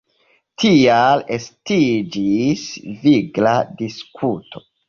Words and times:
Tial 0.63 1.21
estiĝis 1.37 2.65
vigla 3.05 3.55
diskuto. 3.83 4.69